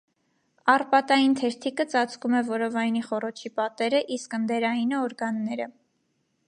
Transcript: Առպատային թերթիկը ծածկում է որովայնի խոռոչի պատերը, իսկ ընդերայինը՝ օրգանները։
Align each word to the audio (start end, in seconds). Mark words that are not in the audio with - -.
Առպատային 0.73 1.35
թերթիկը 1.41 1.85
ծածկում 1.91 2.37
է 2.39 2.41
որովայնի 2.47 3.05
խոռոչի 3.11 3.53
պատերը, 3.61 4.01
իսկ 4.17 4.37
ընդերայինը՝ 4.41 5.01
օրգանները։ 5.09 5.71